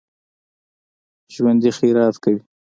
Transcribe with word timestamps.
ژوندي 1.33 1.71
خیرات 1.77 2.15
کوي 2.23 2.39